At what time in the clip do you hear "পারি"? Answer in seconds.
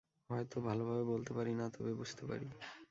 1.37-1.53, 2.29-2.47